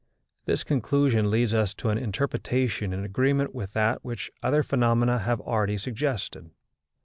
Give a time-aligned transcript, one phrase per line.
[0.45, 5.39] This conclusion leads us to an interpretation in agreement with that which other phenomena have
[5.41, 6.49] already suggested.